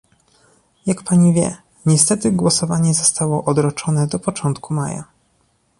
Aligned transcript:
Jak 0.85 1.03
pani 1.03 1.33
wie, 1.33 1.55
niestety 1.85 2.31
głosowanie 2.31 2.93
zostało 2.93 3.43
odroczone 3.43 4.07
do 4.07 4.19
początku 4.19 4.73
maja 4.73 5.03